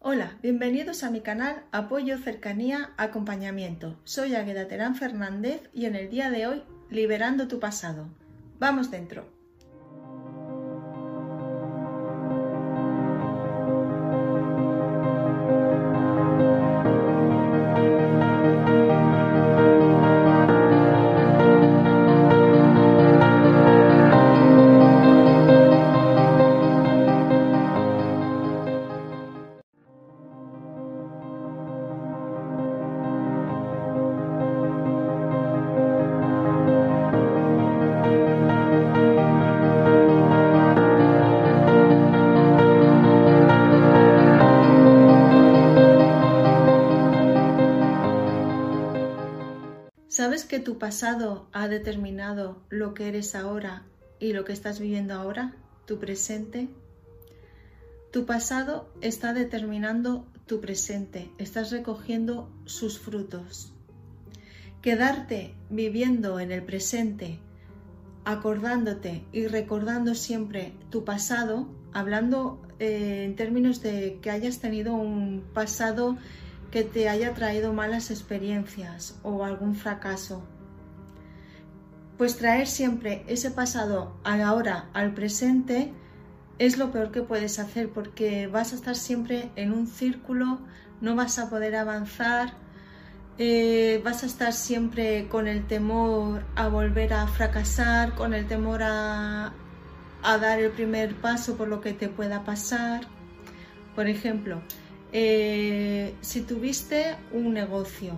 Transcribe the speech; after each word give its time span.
Hola, 0.00 0.38
bienvenidos 0.42 1.02
a 1.02 1.10
mi 1.10 1.22
canal 1.22 1.64
Apoyo, 1.72 2.18
Cercanía, 2.18 2.92
Acompañamiento. 2.96 3.98
Soy 4.04 4.36
Águeda 4.36 4.68
Terán 4.68 4.94
Fernández 4.94 5.68
y 5.74 5.86
en 5.86 5.96
el 5.96 6.08
día 6.08 6.30
de 6.30 6.46
hoy, 6.46 6.62
Liberando 6.88 7.48
tu 7.48 7.58
pasado. 7.58 8.06
Vamos 8.60 8.92
dentro. 8.92 9.37
Que 50.48 50.58
tu 50.58 50.78
pasado 50.78 51.46
ha 51.52 51.68
determinado 51.68 52.60
lo 52.70 52.94
que 52.94 53.08
eres 53.08 53.34
ahora 53.34 53.84
y 54.18 54.32
lo 54.32 54.44
que 54.44 54.52
estás 54.52 54.80
viviendo 54.80 55.14
ahora, 55.14 55.54
tu 55.86 55.98
presente? 55.98 56.68
Tu 58.10 58.26
pasado 58.26 58.88
está 59.00 59.34
determinando 59.34 60.26
tu 60.46 60.60
presente, 60.60 61.30
estás 61.38 61.70
recogiendo 61.70 62.50
sus 62.64 62.98
frutos. 62.98 63.72
Quedarte 64.80 65.54
viviendo 65.68 66.40
en 66.40 66.50
el 66.50 66.62
presente, 66.62 67.38
acordándote 68.24 69.24
y 69.32 69.46
recordando 69.46 70.14
siempre 70.14 70.72
tu 70.90 71.04
pasado, 71.04 71.68
hablando 71.92 72.60
eh, 72.78 73.24
en 73.24 73.36
términos 73.36 73.82
de 73.82 74.18
que 74.22 74.30
hayas 74.30 74.58
tenido 74.58 74.94
un 74.94 75.44
pasado 75.52 76.16
que 76.70 76.84
te 76.84 77.08
haya 77.08 77.34
traído 77.34 77.72
malas 77.72 78.10
experiencias 78.10 79.18
o 79.22 79.44
algún 79.44 79.74
fracaso. 79.74 80.42
Pues 82.16 82.36
traer 82.36 82.66
siempre 82.66 83.24
ese 83.28 83.50
pasado 83.50 84.16
ahora 84.24 84.88
al 84.92 85.14
presente 85.14 85.92
es 86.58 86.76
lo 86.76 86.90
peor 86.90 87.12
que 87.12 87.22
puedes 87.22 87.58
hacer 87.58 87.90
porque 87.90 88.48
vas 88.48 88.72
a 88.72 88.76
estar 88.76 88.96
siempre 88.96 89.50
en 89.54 89.72
un 89.72 89.86
círculo, 89.86 90.58
no 91.00 91.14
vas 91.14 91.38
a 91.38 91.48
poder 91.48 91.76
avanzar, 91.76 92.54
eh, 93.38 94.00
vas 94.04 94.24
a 94.24 94.26
estar 94.26 94.52
siempre 94.52 95.28
con 95.28 95.46
el 95.46 95.64
temor 95.66 96.42
a 96.56 96.66
volver 96.66 97.12
a 97.12 97.28
fracasar, 97.28 98.16
con 98.16 98.34
el 98.34 98.48
temor 98.48 98.82
a, 98.82 99.52
a 100.24 100.38
dar 100.38 100.58
el 100.58 100.72
primer 100.72 101.14
paso 101.14 101.56
por 101.56 101.68
lo 101.68 101.80
que 101.80 101.92
te 101.92 102.08
pueda 102.08 102.44
pasar. 102.44 103.02
Por 103.94 104.08
ejemplo, 104.08 104.60
eh, 105.12 106.14
si 106.20 106.42
tuviste 106.42 107.16
un 107.32 107.52
negocio 107.52 108.14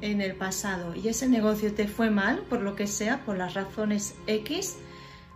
en 0.00 0.20
el 0.20 0.34
pasado 0.34 0.94
y 0.94 1.08
ese 1.08 1.28
negocio 1.28 1.74
te 1.74 1.88
fue 1.88 2.10
mal, 2.10 2.40
por 2.48 2.60
lo 2.60 2.76
que 2.76 2.86
sea, 2.86 3.24
por 3.24 3.36
las 3.36 3.54
razones 3.54 4.14
X, 4.26 4.76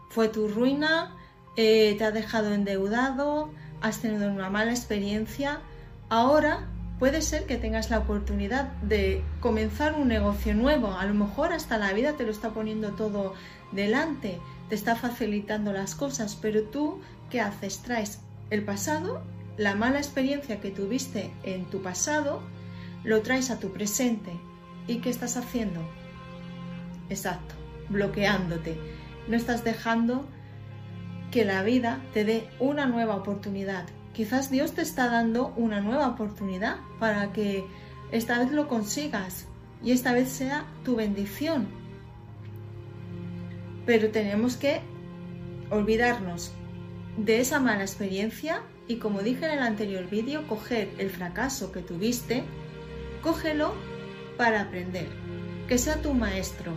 fue 0.08 0.28
tu 0.28 0.48
ruina, 0.48 1.16
eh, 1.56 1.96
te 1.98 2.04
ha 2.04 2.12
dejado 2.12 2.52
endeudado, 2.52 3.50
has 3.80 4.00
tenido 4.00 4.30
una 4.30 4.50
mala 4.50 4.70
experiencia, 4.70 5.60
ahora 6.08 6.68
puede 6.98 7.20
ser 7.20 7.46
que 7.46 7.56
tengas 7.56 7.90
la 7.90 7.98
oportunidad 7.98 8.72
de 8.82 9.24
comenzar 9.40 9.94
un 9.94 10.06
negocio 10.06 10.54
nuevo. 10.54 10.92
A 10.92 11.04
lo 11.04 11.14
mejor 11.14 11.52
hasta 11.52 11.76
la 11.78 11.92
vida 11.92 12.12
te 12.12 12.24
lo 12.24 12.30
está 12.30 12.50
poniendo 12.50 12.90
todo 12.92 13.34
delante, 13.72 14.38
te 14.68 14.76
está 14.76 14.94
facilitando 14.94 15.72
las 15.72 15.96
cosas, 15.96 16.38
pero 16.40 16.62
tú, 16.62 17.00
¿qué 17.28 17.40
haces? 17.40 17.78
Traes 17.78 18.20
el 18.50 18.64
pasado 18.64 19.22
la 19.56 19.74
mala 19.74 19.98
experiencia 19.98 20.60
que 20.60 20.70
tuviste 20.70 21.32
en 21.42 21.66
tu 21.66 21.82
pasado, 21.82 22.42
lo 23.04 23.22
traes 23.22 23.50
a 23.50 23.58
tu 23.58 23.72
presente. 23.72 24.32
¿Y 24.86 24.96
qué 24.98 25.10
estás 25.10 25.36
haciendo? 25.36 25.80
Exacto, 27.08 27.54
bloqueándote. 27.88 28.78
No 29.28 29.36
estás 29.36 29.64
dejando 29.64 30.26
que 31.30 31.44
la 31.44 31.62
vida 31.62 32.00
te 32.12 32.24
dé 32.24 32.48
una 32.58 32.86
nueva 32.86 33.16
oportunidad. 33.16 33.86
Quizás 34.12 34.50
Dios 34.50 34.72
te 34.72 34.82
está 34.82 35.08
dando 35.08 35.52
una 35.56 35.80
nueva 35.80 36.08
oportunidad 36.08 36.76
para 36.98 37.32
que 37.32 37.64
esta 38.10 38.38
vez 38.38 38.52
lo 38.52 38.68
consigas 38.68 39.46
y 39.82 39.92
esta 39.92 40.12
vez 40.12 40.28
sea 40.28 40.66
tu 40.84 40.96
bendición. 40.96 41.68
Pero 43.86 44.10
tenemos 44.10 44.56
que 44.56 44.80
olvidarnos 45.70 46.52
de 47.16 47.40
esa 47.40 47.60
mala 47.60 47.82
experiencia 47.82 48.62
y 48.88 48.96
como 48.96 49.22
dije 49.22 49.44
en 49.46 49.52
el 49.52 49.62
anterior 49.62 50.08
vídeo, 50.08 50.46
coger 50.46 50.90
el 50.98 51.10
fracaso 51.10 51.72
que 51.72 51.80
tuviste, 51.80 52.42
cógelo 53.22 53.74
para 54.36 54.62
aprender, 54.62 55.08
que 55.68 55.78
sea 55.78 56.02
tu 56.02 56.14
maestro, 56.14 56.72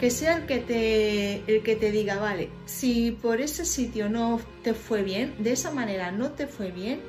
que 0.00 0.10
sea 0.10 0.36
el 0.36 0.46
que 0.46 0.58
te, 0.58 1.36
el 1.46 1.62
que 1.62 1.76
te 1.76 1.90
diga, 1.90 2.16
vale, 2.16 2.50
si 2.64 3.10
por 3.10 3.40
ese 3.40 3.64
sitio 3.64 4.08
no 4.08 4.40
te 4.62 4.74
fue 4.74 5.02
bien, 5.02 5.34
de 5.38 5.52
esa 5.52 5.70
manera 5.70 6.10
no 6.12 6.30
te 6.30 6.46
fue 6.46 6.70
bien, 6.70 7.00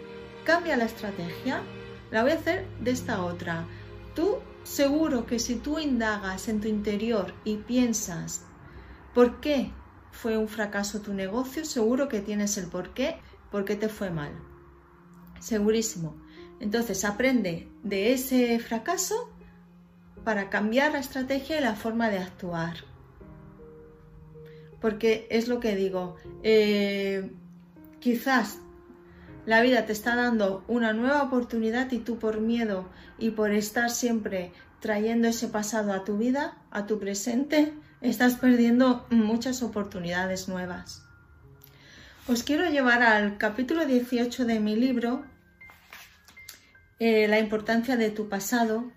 cambia 0.44 0.78
la 0.78 0.86
estrategia, 0.86 1.62
la 2.12 2.24
voy 2.24 2.32
a 2.32 2.36
hacer 2.36 2.66
de 2.80 2.92
esta 2.92 3.24
otra. 3.24 3.66
Tú 4.16 4.38
seguro 4.64 5.26
que 5.26 5.40
si 5.40 5.56
tú 5.56 5.80
indagas 5.80 6.48
en 6.48 6.62
tu 6.62 6.68
interior 6.68 7.34
y 7.44 7.58
piensas, 7.58 8.46
¿por 9.14 9.40
qué 9.40 9.72
fue 10.16 10.38
un 10.38 10.48
fracaso 10.48 11.02
tu 11.02 11.14
negocio? 11.14 11.66
Seguro 11.66 12.08
que 12.08 12.22
tienes 12.22 12.58
el 12.58 12.68
por 12.68 12.94
qué 12.94 13.18
por 13.56 13.64
qué 13.64 13.76
te 13.76 13.88
fue 13.88 14.10
mal. 14.10 14.32
Segurísimo. 15.40 16.18
Entonces 16.60 17.06
aprende 17.06 17.70
de 17.84 18.12
ese 18.12 18.60
fracaso 18.60 19.32
para 20.26 20.50
cambiar 20.50 20.94
la 20.94 21.00
estrategia 21.00 21.58
y 21.58 21.62
la 21.62 21.76
forma 21.76 22.10
de 22.10 22.18
actuar. 22.18 22.76
Porque 24.82 25.28
es 25.30 25.48
lo 25.48 25.60
que 25.60 25.76
digo, 25.76 26.18
eh, 26.44 27.32
quizás 28.00 28.60
la 29.46 29.62
vida 29.62 29.86
te 29.86 29.94
está 29.94 30.16
dando 30.16 30.66
una 30.68 30.92
nueva 30.92 31.24
oportunidad 31.24 31.92
y 31.92 32.00
tú 32.00 32.18
por 32.18 32.42
miedo 32.42 32.90
y 33.18 33.32
por 33.32 33.52
estar 33.52 33.90
siempre 33.90 34.52
trayendo 34.80 35.28
ese 35.28 35.48
pasado 35.48 35.94
a 35.94 36.04
tu 36.04 36.18
vida, 36.18 36.58
a 36.72 36.86
tu 36.88 37.00
presente, 37.00 37.74
estás 38.10 38.36
perdiendo 38.36 39.06
muchas 39.10 39.64
oportunidades 39.64 40.48
nuevas. 40.48 41.04
Os 42.28 42.44
quiero 42.44 42.70
llevar 42.70 43.04
al 43.04 43.38
capítulo 43.38 43.86
18 43.86 44.46
de 44.46 44.60
mi 44.60 44.76
libro, 44.76 45.24
eh, 47.00 47.28
La 47.28 47.40
importancia 47.40 47.98
de 47.98 48.10
tu 48.10 48.30
pasado, 48.30 48.92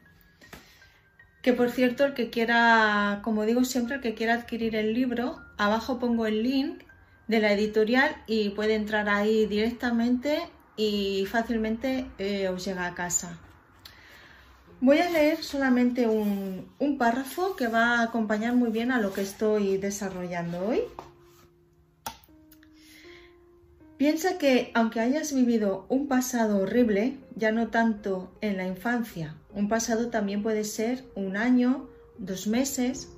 que 1.42 1.52
por 1.52 1.70
cierto 1.70 2.04
el 2.04 2.14
que 2.14 2.30
quiera, 2.30 3.20
como 3.22 3.44
digo 3.44 3.64
siempre, 3.64 3.96
el 3.96 4.02
que 4.02 4.14
quiera 4.14 4.34
adquirir 4.34 4.76
el 4.76 4.94
libro, 4.94 5.40
abajo 5.56 5.98
pongo 5.98 6.26
el 6.26 6.42
link 6.42 6.82
de 7.26 7.40
la 7.40 7.52
editorial 7.52 8.16
y 8.26 8.50
puede 8.50 8.74
entrar 8.74 9.08
ahí 9.08 9.46
directamente 9.46 10.40
y 10.76 11.26
fácilmente 11.26 12.06
eh, 12.18 12.48
os 12.48 12.64
llega 12.64 12.86
a 12.86 12.94
casa. 12.94 13.38
Voy 14.80 15.00
a 15.00 15.10
leer 15.10 15.42
solamente 15.42 16.06
un, 16.06 16.68
párrafo 16.98 17.56
que 17.56 17.66
va 17.66 17.98
a 17.98 18.02
acompañar 18.04 18.54
muy 18.54 18.70
bien 18.70 18.92
a 18.92 19.00
lo 19.00 19.12
que 19.12 19.22
estoy 19.22 19.76
desarrollando 19.76 20.68
hoy. 20.68 20.82
Piensa 23.96 24.38
que 24.38 24.70
aunque 24.74 25.00
hayas 25.00 25.34
vivido 25.34 25.84
un 25.88 26.06
pasado 26.06 26.58
horrible, 26.58 27.18
ya 27.34 27.50
no 27.50 27.68
tanto 27.68 28.32
en 28.40 28.56
la 28.56 28.68
infancia, 28.68 29.34
un 29.52 29.68
pasado 29.68 30.10
también 30.10 30.44
puede 30.44 30.62
ser 30.62 31.04
un 31.16 31.36
año, 31.36 31.88
dos 32.18 32.46
meses, 32.46 33.08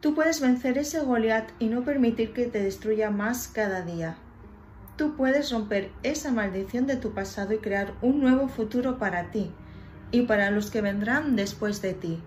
tú 0.00 0.16
puedes 0.16 0.40
vencer 0.40 0.78
ese 0.78 0.98
Goliat 0.98 1.50
y 1.60 1.66
no 1.66 1.84
permitir 1.84 2.32
que 2.32 2.46
te 2.46 2.60
destruya 2.60 3.10
más 3.10 3.46
cada 3.46 3.82
día. 3.82 4.16
Tú 4.96 5.14
puedes 5.16 5.52
romper 5.52 5.92
esa 6.02 6.32
maldición 6.32 6.88
de 6.88 6.96
tu 6.96 7.14
pasado 7.14 7.54
y 7.54 7.58
crear 7.58 7.94
un 8.02 8.20
nuevo 8.20 8.48
futuro 8.48 8.98
para 8.98 9.30
ti 9.30 9.52
y 10.10 10.22
para 10.22 10.50
los 10.50 10.70
que 10.70 10.80
vendrán 10.80 11.36
después 11.36 11.82
de 11.82 11.94
ti. 11.94 12.20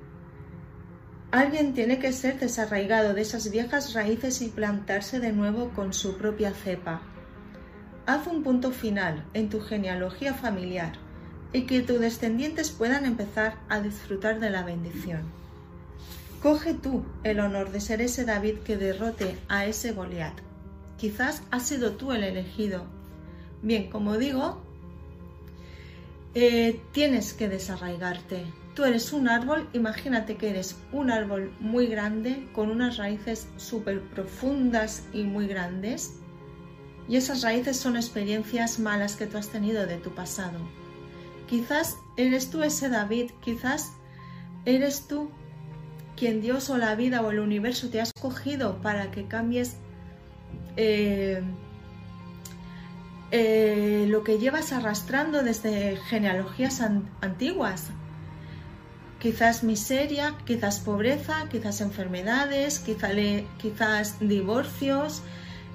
Alguien 1.32 1.74
tiene 1.74 2.00
que 2.00 2.12
ser 2.12 2.40
desarraigado 2.40 3.14
de 3.14 3.22
esas 3.22 3.52
viejas 3.52 3.94
raíces 3.94 4.42
y 4.42 4.50
plantarse 4.50 5.20
de 5.20 5.32
nuevo 5.32 5.70
con 5.70 5.94
su 5.94 6.18
propia 6.18 6.54
cepa 6.54 7.02
haz 8.06 8.28
un 8.28 8.44
punto 8.44 8.72
final 8.72 9.24
en 9.34 9.50
tu 9.50 9.62
genealogía 9.62 10.34
familiar 10.34 10.94
y 11.54 11.66
que 11.66 11.82
tus 11.82 12.00
descendientes 12.00 12.72
puedan 12.72 13.06
empezar 13.06 13.58
a 13.70 13.80
disfrutar 13.82 14.40
de 14.40 14.50
la 14.50 14.64
bendición. 14.64 15.22
Coge 16.42 16.74
tú 16.74 17.06
el 17.24 17.40
honor 17.40 17.72
de 17.72 17.82
ser 17.82 18.02
ese 18.02 18.26
David 18.26 18.60
que 18.60 18.78
derrote 18.78 19.38
a 19.48 19.66
ese 19.66 19.92
Goliat. 19.92 20.34
Quizás 20.98 21.44
has 21.52 21.68
sido 21.68 21.94
tú 21.94 22.12
el 22.12 22.24
elegido. 22.24 22.86
Bien, 23.62 23.90
como 23.90 24.18
digo, 24.18 24.62
eh, 26.34 26.80
tienes 26.92 27.34
que 27.34 27.50
desarraigarte. 27.50 28.46
Tú 28.76 28.86
eres 28.86 29.12
un 29.12 29.28
árbol, 29.28 29.68
imagínate 29.74 30.38
que 30.38 30.50
eres 30.50 30.78
un 30.94 31.12
árbol 31.12 31.54
muy 31.60 31.88
grande 31.88 32.48
con 32.54 32.72
unas 32.72 32.98
raíces 32.98 33.48
súper 33.58 34.02
profundas 34.02 35.04
y 35.12 35.24
muy 35.24 35.48
grandes. 35.48 36.14
Y 37.10 37.18
esas 37.18 37.42
raíces 37.42 37.76
son 37.76 37.98
experiencias 37.98 38.80
malas 38.80 39.18
que 39.18 39.28
tú 39.28 39.38
has 39.38 39.50
tenido 39.50 39.86
de 39.86 39.98
tu 39.98 40.12
pasado. 40.12 40.58
Quizás 41.50 41.98
eres 42.16 42.50
tú 42.50 42.64
ese 42.64 42.88
David, 42.88 43.32
quizás 43.42 43.92
eres 44.64 45.08
tú 45.08 45.30
quien 46.16 46.40
Dios 46.40 46.70
o 46.70 46.78
la 46.78 46.96
vida 46.96 47.22
o 47.22 47.32
el 47.32 47.40
universo 47.40 47.90
te 47.90 48.00
ha 48.00 48.04
escogido 48.04 48.82
para 48.82 49.12
que 49.12 49.28
cambies 49.28 49.76
eh, 50.78 51.42
eh, 53.32 54.06
lo 54.10 54.24
que 54.26 54.40
llevas 54.40 54.74
arrastrando 54.74 55.42
desde 55.42 55.96
genealogías 56.10 56.82
antiguas. 57.22 57.88
Quizás 59.20 59.64
miseria, 59.64 60.36
quizás 60.46 60.80
pobreza, 60.80 61.48
quizás 61.50 61.80
enfermedades, 61.80 62.80
quizás, 62.80 64.18
divorcios, 64.20 65.22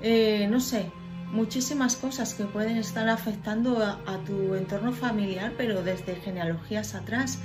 eh, 0.03 0.49
no 0.51 0.61
sé, 0.61 0.91
muchísimas 1.33 1.97
cosas 1.97 2.35
que 2.35 2.45
pueden 2.45 2.77
estar 2.77 3.09
afectando 3.09 3.83
a, 3.83 4.19
tu 4.27 4.55
entorno 4.55 4.93
familiar, 4.93 5.53
pero 5.57 5.83
desde 5.83 6.17
genealogías 6.17 6.95
atrás. 6.95 7.39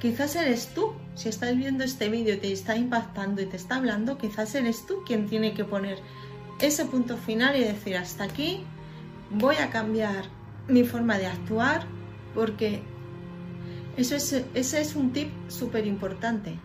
Quizás 0.00 0.36
eres 0.36 0.68
tú, 0.74 0.92
si 1.14 1.28
estás 1.28 1.56
viendo 1.56 1.84
este 1.84 2.08
vídeo 2.08 2.34
y 2.34 2.38
te 2.38 2.52
está 2.52 2.76
impactando 2.76 3.42
y 3.42 3.46
te 3.46 3.56
está 3.56 3.76
hablando, 3.76 4.16
quizás 4.16 4.54
eres 4.54 4.86
tú 4.86 5.02
quien 5.04 5.28
tiene 5.28 5.54
que 5.54 5.64
poner 5.64 5.98
ese 6.60 6.84
punto 6.84 7.16
final 7.16 7.56
y 7.56 7.64
decir 7.64 7.96
hasta 7.96 8.24
aquí 8.24 8.64
voy 9.30 9.56
a 9.56 9.70
cambiar 9.70 10.24
mi 10.68 10.84
forma 10.84 11.18
de 11.18 11.26
actuar 11.26 11.86
porque 12.34 12.82
eso 13.96 14.16
es, 14.16 14.44
ese 14.54 14.80
es 14.80 14.96
un 14.96 15.12
tip 15.12 15.30
súper 15.48 15.86
importante 15.86 16.58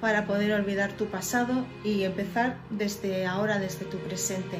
para 0.00 0.26
poder 0.26 0.52
olvidar 0.52 0.92
tu 0.92 1.06
pasado 1.06 1.66
y 1.84 2.04
empezar 2.04 2.58
desde 2.70 3.26
ahora, 3.26 3.58
desde 3.58 3.84
tu 3.84 3.98
presente. 3.98 4.58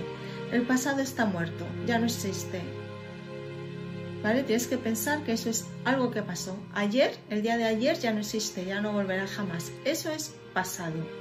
El 0.53 0.62
pasado 0.62 1.01
está 1.01 1.25
muerto, 1.25 1.65
ya 1.87 1.99
no 1.99 2.07
existe. 2.07 2.61
¿Vale? 4.23 4.43
Tienes 4.43 4.67
que 4.67 4.77
pensar 4.77 5.23
que 5.25 5.33
eso 5.33 5.49
es 5.49 5.67
algo 5.87 6.11
que 6.11 6.23
pasó. 6.23 6.55
Ayer, 6.75 7.17
el 7.31 7.41
día 7.41 7.57
de 7.57 7.65
ayer 7.65 7.99
ya 7.99 8.12
no 8.12 8.21
existe, 8.21 8.67
ya 8.67 8.83
no 8.83 8.93
volverá 8.93 9.27
jamás. 9.27 9.73
Eso 9.87 10.11
es 10.11 10.35
pasado. 10.53 11.20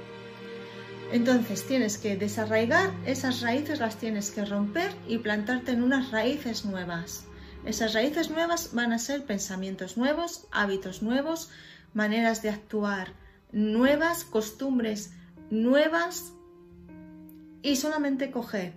Entonces 1.12 1.66
tienes 1.66 1.98
que 1.98 2.16
desarraigar 2.16 2.92
esas 3.04 3.40
raíces, 3.40 3.80
las 3.80 3.96
tienes 3.96 4.30
que 4.30 4.44
romper 4.44 4.92
y 5.08 5.18
plantarte 5.18 5.72
en 5.72 5.82
unas 5.82 6.12
raíces 6.12 6.64
nuevas. 6.64 7.26
Esas 7.64 7.94
raíces 7.94 8.30
nuevas 8.30 8.74
van 8.74 8.92
a 8.92 8.98
ser 8.98 9.24
pensamientos 9.24 9.96
nuevos, 9.96 10.46
hábitos 10.52 11.02
nuevos, 11.02 11.50
maneras 11.94 12.42
de 12.42 12.50
actuar 12.50 13.12
nuevas, 13.50 14.24
costumbres 14.24 15.12
nuevas 15.50 16.32
y 17.62 17.74
solamente 17.74 18.30
coger 18.30 18.74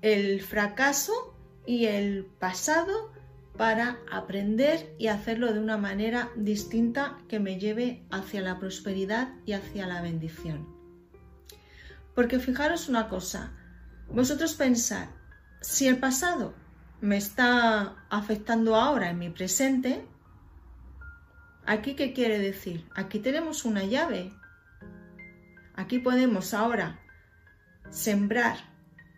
el 0.00 0.40
fracaso 0.40 1.36
y 1.66 1.84
el 1.84 2.24
pasado 2.24 3.12
para 3.58 3.98
aprender 4.10 4.94
y 4.98 5.08
hacerlo 5.08 5.52
de 5.52 5.58
una 5.58 5.76
manera 5.76 6.30
distinta 6.34 7.18
que 7.28 7.40
me 7.40 7.60
lleve 7.60 8.06
hacia 8.10 8.40
la 8.40 8.58
prosperidad 8.58 9.34
y 9.44 9.52
hacia 9.52 9.86
la 9.86 10.00
bendición. 10.00 10.77
Porque 12.18 12.40
fijaros 12.40 12.88
una 12.88 13.08
cosa, 13.08 13.52
vosotros 14.08 14.54
pensar, 14.54 15.06
si 15.60 15.86
el 15.86 15.98
pasado 15.98 16.52
me 17.00 17.16
está 17.16 17.94
afectando 18.10 18.74
ahora 18.74 19.10
en 19.10 19.20
mi 19.20 19.30
presente, 19.30 20.04
¿aquí 21.64 21.94
qué 21.94 22.12
quiere 22.12 22.40
decir? 22.40 22.88
Aquí 22.96 23.20
tenemos 23.20 23.64
una 23.64 23.84
llave. 23.84 24.32
Aquí 25.76 26.00
podemos 26.00 26.54
ahora 26.54 26.98
sembrar 27.88 28.56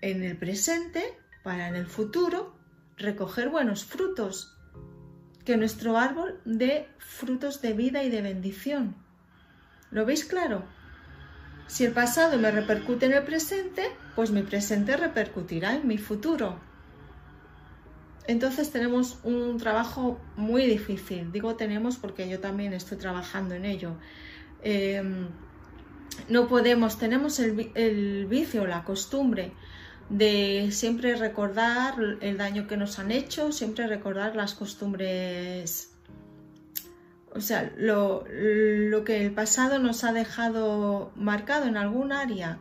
en 0.02 0.22
el 0.22 0.36
presente 0.36 1.02
para 1.42 1.68
en 1.68 1.76
el 1.76 1.86
futuro 1.86 2.54
recoger 2.98 3.48
buenos 3.48 3.82
frutos, 3.82 4.58
que 5.46 5.56
nuestro 5.56 5.96
árbol 5.96 6.38
dé 6.44 6.86
frutos 6.98 7.62
de 7.62 7.72
vida 7.72 8.04
y 8.04 8.10
de 8.10 8.20
bendición. 8.20 8.94
¿Lo 9.90 10.04
veis 10.04 10.26
claro? 10.26 10.64
Si 11.70 11.84
el 11.84 11.92
pasado 11.92 12.36
me 12.36 12.50
repercute 12.50 13.06
en 13.06 13.12
el 13.12 13.22
presente, 13.22 13.92
pues 14.16 14.32
mi 14.32 14.42
presente 14.42 14.96
repercutirá 14.96 15.76
en 15.76 15.86
mi 15.86 15.98
futuro. 15.98 16.58
Entonces 18.26 18.72
tenemos 18.72 19.20
un 19.22 19.56
trabajo 19.56 20.20
muy 20.34 20.66
difícil. 20.66 21.30
Digo 21.30 21.54
tenemos 21.54 21.96
porque 21.96 22.28
yo 22.28 22.40
también 22.40 22.72
estoy 22.72 22.98
trabajando 22.98 23.54
en 23.54 23.64
ello. 23.66 23.92
Em, 24.64 25.28
no 26.28 26.48
podemos, 26.48 26.98
tenemos 26.98 27.38
el, 27.38 27.70
el 27.76 28.26
vicio, 28.26 28.66
la 28.66 28.82
costumbre 28.82 29.52
de 30.08 30.70
siempre 30.72 31.14
recordar 31.14 31.94
el 32.20 32.36
daño 32.36 32.66
que 32.66 32.76
nos 32.76 32.98
han 32.98 33.12
hecho, 33.12 33.52
siempre 33.52 33.86
recordar 33.86 34.34
las 34.34 34.54
costumbres, 34.54 35.89
o 37.34 37.40
sea, 37.40 37.72
lo, 37.76 38.24
que 39.04 39.24
el 39.24 39.32
pasado 39.32 39.78
nos 39.78 40.04
ha 40.04 40.12
dejado 40.12 41.12
marcado 41.14 41.66
en 41.66 41.76
algún 41.76 42.12
área. 42.12 42.58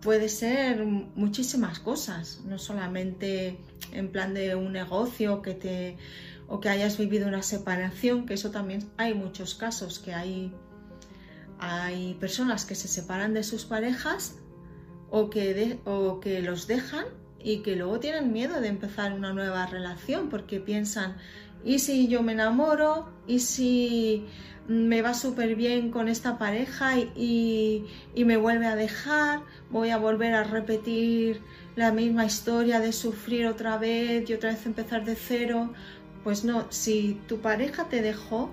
Puede 0.00 0.28
ser 0.28 0.84
muchísimas 0.84 1.80
cosas, 1.80 2.40
no 2.46 2.58
solamente 2.58 3.58
en 3.92 4.10
plan 4.10 4.32
de 4.32 4.54
un 4.54 4.72
negocio 4.72 5.42
que 5.42 5.54
te, 5.54 5.96
o 6.46 6.60
que 6.60 6.68
hayas 6.68 6.96
vivido 6.96 7.26
una 7.26 7.42
separación, 7.42 8.24
que 8.24 8.34
eso 8.34 8.50
también 8.50 8.88
hay 8.96 9.14
muchos 9.14 9.54
casos, 9.54 9.98
que 9.98 10.14
hay, 10.14 10.54
hay 11.58 12.14
personas 12.14 12.64
que 12.64 12.76
se 12.76 12.88
separan 12.88 13.34
de 13.34 13.42
sus 13.42 13.64
parejas 13.64 14.36
o 15.10 15.30
que, 15.30 15.80
o 15.84 16.20
que 16.20 16.40
los 16.42 16.66
dejan 16.66 17.06
y 17.40 17.58
que 17.62 17.76
luego 17.76 18.00
tienen 18.00 18.32
miedo 18.32 18.60
de 18.60 18.68
empezar 18.68 19.12
una 19.12 19.32
nueva 19.32 19.66
relación 19.66 20.28
porque 20.28 20.60
piensan, 20.60 21.16
¿y 21.64 21.78
si 21.78 22.08
yo 22.08 22.22
me 22.22 22.32
enamoro? 22.32 23.08
¿Y 23.26 23.40
si 23.40 24.26
me 24.66 25.02
va 25.02 25.14
súper 25.14 25.56
bien 25.56 25.90
con 25.90 26.08
esta 26.08 26.38
pareja 26.38 26.98
y, 26.98 27.86
y, 28.14 28.24
me 28.24 28.36
vuelve 28.36 28.66
a 28.66 28.76
dejar? 28.76 29.40
¿Voy 29.70 29.90
a 29.90 29.98
volver 29.98 30.34
a 30.34 30.44
repetir 30.44 31.40
la 31.76 31.92
misma 31.92 32.24
historia 32.24 32.80
de 32.80 32.92
sufrir 32.92 33.46
otra 33.46 33.78
vez 33.78 34.28
y 34.28 34.34
otra 34.34 34.50
vez 34.50 34.66
empezar 34.66 35.04
de 35.04 35.16
cero? 35.16 35.72
Pues 36.24 36.44
no, 36.44 36.66
si 36.70 37.20
tu 37.28 37.38
pareja 37.38 37.88
te 37.88 38.02
dejó, 38.02 38.50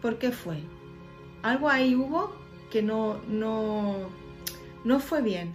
¿por 0.00 0.18
qué 0.18 0.30
fue? 0.30 0.62
Algo 1.42 1.68
ahí 1.68 1.94
hubo 1.94 2.32
que 2.70 2.82
no, 2.82 3.18
no, 3.28 4.08
no 4.84 5.00
fue 5.00 5.22
bien. 5.22 5.54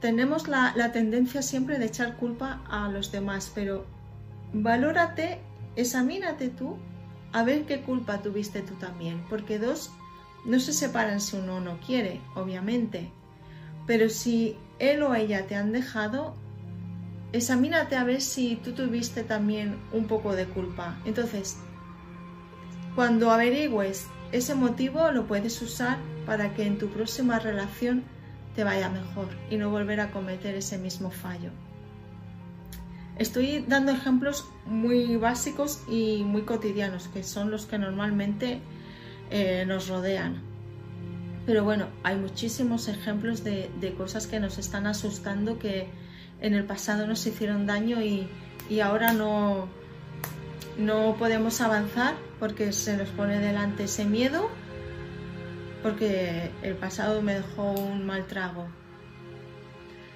Tenemos 0.00 0.48
la, 0.48 0.92
tendencia 0.92 1.40
siempre 1.40 1.78
de 1.78 1.86
echar 1.86 2.16
culpa 2.16 2.62
a 2.68 2.88
los 2.88 3.10
demás, 3.10 3.50
pero 3.54 3.86
valórate, 4.54 5.40
examínate 5.76 6.48
tú 6.48 6.78
a 7.32 7.42
ver 7.42 7.64
qué 7.64 7.80
culpa 7.80 8.22
tuviste 8.22 8.62
tú 8.62 8.74
también, 8.74 9.24
porque 9.28 9.58
dos 9.58 9.90
no 10.46 10.60
se 10.60 10.72
separan 10.72 11.20
si 11.20 11.36
uno 11.36 11.60
no 11.60 11.78
quiere, 11.80 12.20
obviamente, 12.36 13.10
pero 13.86 14.08
si 14.08 14.56
él 14.78 15.02
o 15.02 15.14
ella 15.14 15.46
te 15.46 15.56
han 15.56 15.72
dejado, 15.72 16.34
examínate 17.32 17.96
a 17.96 18.04
ver 18.04 18.20
si 18.20 18.56
tú 18.56 18.72
tuviste 18.72 19.24
también 19.24 19.76
un 19.92 20.06
poco 20.06 20.34
de 20.36 20.46
culpa. 20.46 20.96
Entonces, 21.04 21.58
cuando 22.94 23.30
averigües 23.30 24.06
ese 24.30 24.54
motivo 24.54 25.10
lo 25.10 25.26
puedes 25.26 25.60
usar 25.60 25.98
para 26.26 26.54
que 26.54 26.64
en 26.64 26.78
tu 26.78 26.88
próxima 26.88 27.38
relación 27.38 28.04
te 28.54 28.62
vaya 28.62 28.88
mejor 28.88 29.26
y 29.50 29.56
no 29.56 29.70
volver 29.70 30.00
a 30.00 30.12
cometer 30.12 30.54
ese 30.54 30.78
mismo 30.78 31.10
fallo. 31.10 31.50
Estoy 33.18 33.64
dando 33.68 33.92
ejemplos 33.92 34.48
muy 34.66 35.16
básicos 35.16 35.82
y 35.88 36.24
muy 36.24 36.42
cotidianos, 36.42 37.08
que 37.08 37.22
son 37.22 37.50
los 37.50 37.66
que 37.66 37.78
normalmente 37.78 38.60
eh, 39.30 39.64
nos 39.66 39.88
rodean. 39.88 40.42
Pero 41.46 41.62
bueno, 41.62 41.86
hay 42.02 42.16
muchísimos 42.16 42.88
ejemplos 42.88 43.44
de, 43.44 43.94
cosas 43.96 44.26
que 44.26 44.40
nos 44.40 44.58
están 44.58 44.86
asustando, 44.86 45.58
que 45.58 45.86
en 46.40 46.54
el 46.54 46.64
pasado 46.64 47.06
nos 47.06 47.24
hicieron 47.26 47.66
daño 47.66 48.02
y, 48.02 48.26
y 48.68 48.80
ahora 48.80 49.12
no, 49.12 49.68
no 50.76 51.14
podemos 51.16 51.60
avanzar 51.60 52.14
porque 52.40 52.72
se 52.72 52.96
nos 52.96 53.10
pone 53.10 53.38
delante 53.38 53.84
ese 53.84 54.06
miedo, 54.06 54.50
porque 55.82 56.50
el 56.62 56.74
pasado 56.74 57.22
me 57.22 57.34
dejó 57.34 57.72
un 57.72 58.06
mal 58.06 58.26
trago. 58.26 58.66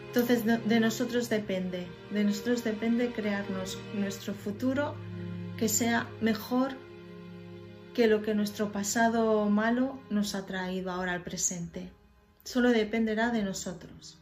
Entonces 0.09 0.45
de 0.45 0.81
nosotros 0.81 1.29
depende, 1.29 1.87
de 2.11 2.25
nosotros 2.25 2.65
depende 2.65 3.12
crearnos 3.12 3.79
nuestro 3.95 4.35
futuro 4.35 4.95
que 5.57 5.69
sea 5.69 6.09
mejor 6.21 6.77
que 7.95 8.07
lo 8.07 8.23
que 8.23 8.35
nuestro 8.35 8.73
pasado 8.73 9.49
malo 9.50 9.99
nos 10.09 10.35
ha 10.35 10.47
traído 10.47 10.91
ahora 10.91 11.12
al 11.12 11.23
presente. 11.23 11.93
Solo 12.45 12.71
dependerá 12.71 13.31
de 13.31 13.43
nosotros. 13.43 14.19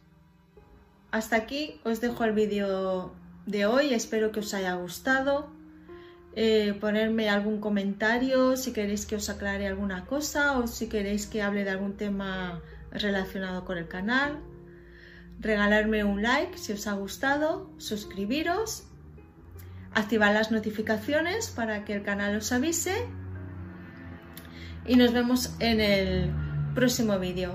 Hasta 1.11 1.37
aquí 1.37 1.79
os 1.83 2.01
dejo 2.01 2.25
el 2.25 2.33
vídeo 2.33 3.13
de 3.45 3.65
hoy, 3.65 3.93
espero 3.93 4.31
que 4.31 4.41
os 4.41 4.53
haya 4.53 4.73
gustado. 4.75 5.49
eh, 6.39 6.75
ponerme 6.79 7.29
algún 7.29 7.59
comentario 7.59 8.57
si 8.57 8.71
queréis 8.71 9.07
que 9.07 9.15
os 9.15 9.27
aclare 9.27 9.65
alguna 9.65 10.05
cosa 10.05 10.59
o 10.59 10.67
si 10.67 10.87
queréis 10.87 11.25
que 11.25 11.41
hable 11.41 11.63
de 11.63 11.71
algún 11.71 11.97
tema 11.97 12.61
relacionado 12.91 13.65
con 13.65 13.79
el 13.79 13.87
canal. 13.87 14.37
Regalarme 15.39 16.03
un 16.03 16.21
like 16.21 16.57
si 16.57 16.73
os 16.73 16.87
ha 16.87 16.93
gustado, 16.93 17.71
suscribiros, 17.77 18.83
activar 19.93 20.33
las 20.33 20.51
notificaciones 20.51 21.49
para 21.49 21.85
que 21.85 21.93
el 21.93 22.03
canal 22.03 22.35
os 22.35 22.51
avise 22.51 23.07
y 24.85 24.95
nos 24.95 25.13
vemos 25.13 25.53
en 25.59 25.81
el 25.81 26.31
próximo 26.73 27.19
vídeo. 27.19 27.51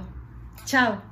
Chao. 0.65 1.12